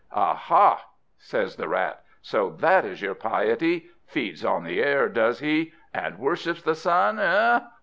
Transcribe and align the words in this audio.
"Aha!" 0.13 0.83
says 1.19 1.57
the 1.57 1.67
Rat, 1.67 2.01
"so 2.23 2.49
that 2.49 2.85
is 2.85 3.03
your 3.03 3.13
piety! 3.13 3.91
Feeds 4.07 4.43
on 4.43 4.63
the 4.63 4.81
air, 4.81 5.07
does 5.07 5.41
he! 5.41 5.73
and 5.93 6.17
worships 6.17 6.63
the 6.63 6.73
sun 6.73 7.19
eh? 7.19 7.59